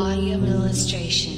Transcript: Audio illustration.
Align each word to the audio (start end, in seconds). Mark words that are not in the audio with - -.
Audio 0.00 0.38
illustration. 0.44 1.37